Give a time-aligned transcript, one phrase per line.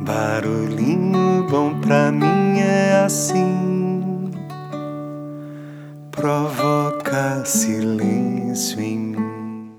[0.00, 4.30] Barulhinho bom pra mim é assim,
[6.12, 9.72] provoca silêncio em mim.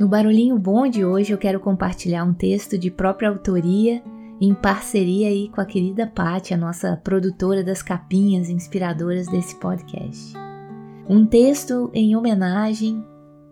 [0.00, 4.02] No Barulhinho Bom de hoje eu quero compartilhar um texto de própria autoria
[4.40, 10.32] em parceria aí com a querida Paty, a nossa produtora das capinhas inspiradoras desse podcast.
[11.06, 13.04] Um texto em homenagem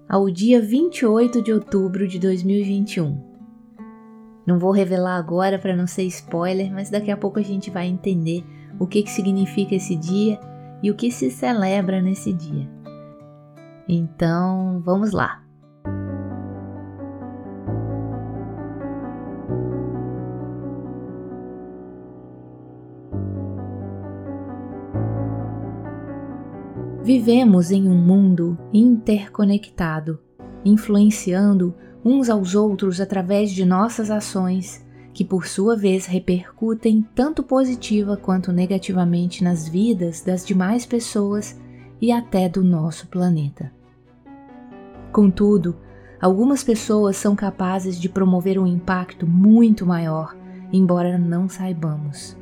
[0.09, 3.37] ao dia 28 de outubro de 2021.
[4.47, 7.89] Não vou revelar agora para não ser spoiler, mas daqui a pouco a gente vai
[7.89, 8.45] entender
[8.79, 10.39] o que, que significa esse dia
[10.83, 12.69] e o que se celebra nesse dia.
[13.89, 15.46] Então, vamos lá!
[27.07, 30.19] Vivemos em um mundo interconectado,
[30.65, 31.73] influenciando
[32.05, 38.51] uns aos outros através de nossas ações, que por sua vez repercutem tanto positiva quanto
[38.51, 41.57] negativamente nas vidas das demais pessoas
[42.01, 43.73] e até do nosso planeta.
[45.13, 45.77] Contudo,
[46.21, 50.37] algumas pessoas são capazes de promover um impacto muito maior,
[50.73, 52.37] embora não saibamos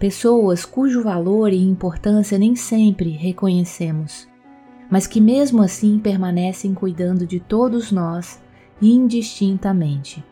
[0.00, 4.26] pessoas cujo valor e importância nem sempre reconhecemos,
[4.90, 8.40] mas que mesmo assim permanecem cuidando de todos nós
[8.80, 10.24] indistintamente.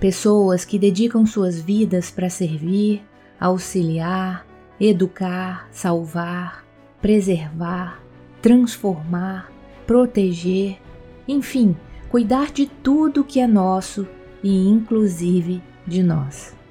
[0.00, 3.04] Pessoas que dedicam suas vidas para servir,
[3.38, 4.44] auxiliar,
[4.80, 6.64] educar, salvar,
[7.00, 8.02] preservar,
[8.42, 9.48] transformar,
[9.86, 10.78] proteger,
[11.28, 11.76] enfim,
[12.10, 14.08] cuidar de tudo que é nosso
[14.42, 16.63] e inclusive de nós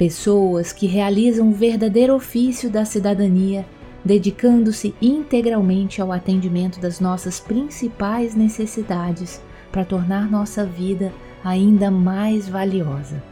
[0.00, 3.66] pessoas que realizam o verdadeiro ofício da cidadania,
[4.02, 11.12] dedicando-se integralmente ao atendimento das nossas principais necessidades para tornar nossa vida
[11.44, 13.22] ainda mais valiosa.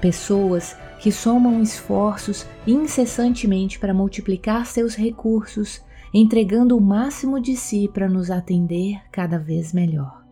[0.00, 5.82] Pessoas que somam esforços incessantemente para multiplicar seus recursos,
[6.14, 10.23] entregando o máximo de si para nos atender cada vez melhor.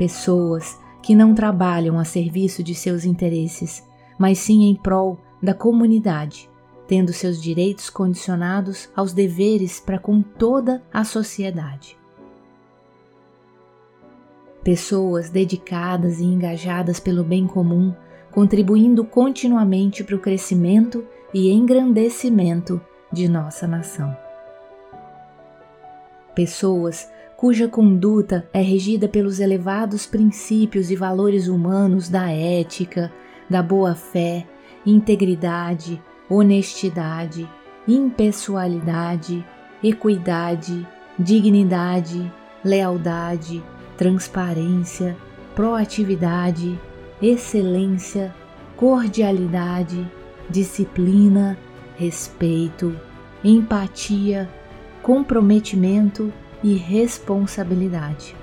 [0.00, 3.86] Pessoas que não trabalham a serviço de seus interesses,
[4.18, 6.48] mas sim em prol da comunidade,
[6.88, 11.98] tendo seus direitos condicionados aos deveres para com toda a sociedade.
[14.64, 17.94] Pessoas dedicadas e engajadas pelo bem comum,
[18.32, 22.80] contribuindo continuamente para o crescimento e engrandecimento
[23.12, 24.16] de nossa nação.
[26.34, 27.06] Pessoas
[27.40, 33.10] cuja conduta é regida pelos elevados princípios e valores humanos da ética,
[33.48, 34.46] da boa-fé,
[34.84, 37.48] integridade, honestidade,
[37.88, 39.42] impessoalidade,
[39.82, 40.86] equidade,
[41.18, 42.30] dignidade,
[42.62, 43.64] lealdade,
[43.96, 45.16] transparência,
[45.56, 46.78] proatividade,
[47.22, 48.34] excelência,
[48.76, 50.06] cordialidade,
[50.50, 51.56] disciplina,
[51.96, 52.94] respeito,
[53.42, 54.46] empatia,
[55.02, 56.30] comprometimento
[56.62, 58.36] e responsabilidade.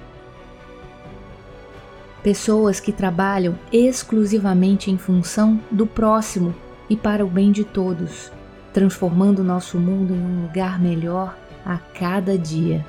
[2.24, 6.54] Pessoas que trabalham exclusivamente em função do próximo
[6.90, 8.32] e para o bem de todos,
[8.74, 12.86] transformando nosso mundo em um lugar melhor a cada dia.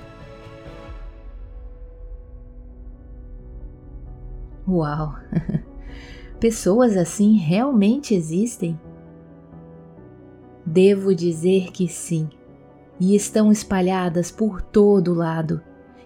[4.67, 5.15] Uau!
[6.41, 8.79] Pessoas assim realmente existem?
[10.65, 12.29] Devo dizer que sim
[13.01, 15.61] e estão espalhadas por todo lado.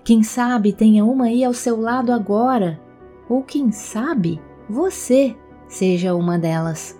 [0.04, 2.80] Quem sabe tenha uma aí ao seu lado agora,
[3.28, 5.36] ou quem sabe você
[5.69, 6.98] seja uma delas.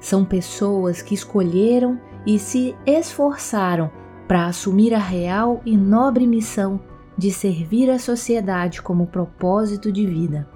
[0.00, 3.90] São pessoas que escolheram e se esforçaram
[4.26, 6.80] para assumir a real e nobre missão
[7.16, 10.55] de servir a sociedade como propósito de vida.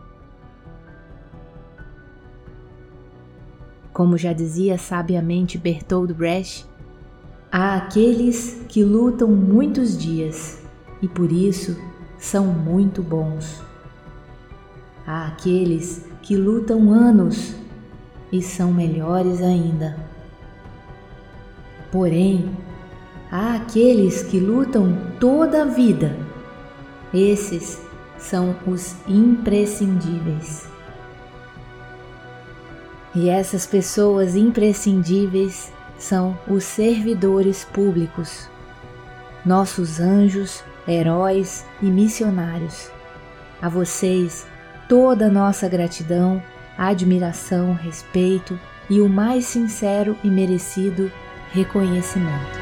[4.01, 6.65] Como já dizia sabiamente Bertold Brecht,
[7.53, 10.63] há aqueles que lutam muitos dias
[11.03, 11.77] e por isso
[12.17, 13.63] são muito bons.
[15.07, 17.55] Há aqueles que lutam anos
[18.33, 19.95] e são melhores ainda.
[21.93, 22.57] Porém,
[23.31, 26.17] há aqueles que lutam toda a vida.
[27.13, 27.79] Esses
[28.17, 30.67] são os imprescindíveis.
[33.15, 38.49] E essas pessoas imprescindíveis são os servidores públicos,
[39.45, 42.91] nossos anjos, heróis e missionários.
[43.61, 44.47] A vocês,
[44.89, 46.43] toda nossa gratidão,
[46.79, 48.59] admiração, respeito
[48.89, 51.11] e o mais sincero e merecido
[51.53, 52.59] reconhecimento.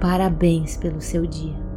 [0.00, 1.71] Parabéns pelo seu dia.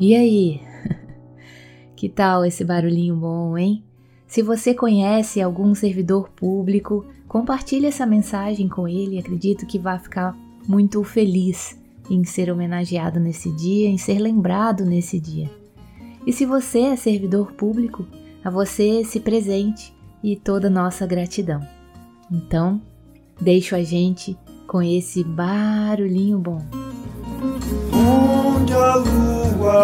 [0.00, 0.60] E aí?
[1.96, 3.82] que tal esse barulhinho bom, hein?
[4.26, 9.18] Se você conhece algum servidor público, compartilhe essa mensagem com ele.
[9.18, 10.36] Acredito que vai ficar
[10.68, 11.80] muito feliz
[12.10, 15.50] em ser homenageado nesse dia, em ser lembrado nesse dia.
[16.26, 18.06] E se você é servidor público,
[18.44, 21.60] a você esse presente e toda nossa gratidão.
[22.30, 22.80] Então,
[23.40, 24.36] deixo a gente
[24.66, 26.77] com esse barulhinho bom.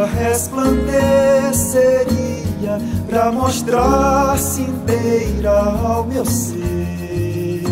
[0.07, 2.79] Resplandeceria
[3.09, 7.65] para mostrar-se inteira ao meu ser.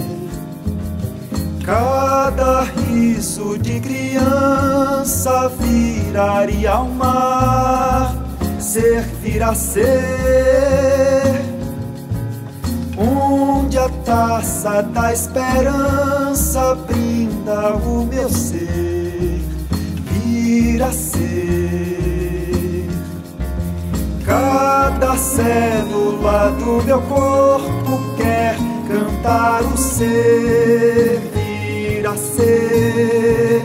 [1.64, 8.16] Cada riso de criança viraria ao mar,
[8.58, 9.92] servir a ser.
[12.98, 19.01] Onde a taça da esperança brinda o meu ser
[20.82, 22.88] a ser.
[24.24, 28.56] Cada célula do meu corpo quer
[28.88, 33.62] cantar o ser, vir a ser,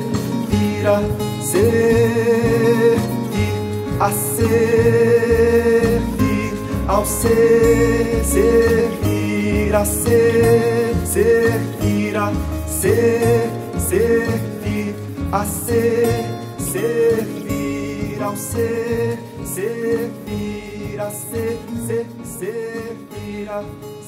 [0.50, 1.02] vir a
[1.42, 2.98] ser,
[3.32, 6.54] vir a ser, vir
[6.88, 12.32] ao ser, ser, vir a ser, ser, vir a
[12.68, 14.96] ser, ser, vir
[15.32, 16.37] a ser
[16.72, 23.64] servir ao ser, servir a ser, ser, servir a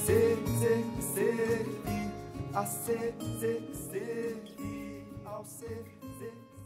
[0.05, 2.11] ser, ser, servir
[2.53, 5.85] a ser, ser, servir ao ser,
[6.19, 6.58] ser.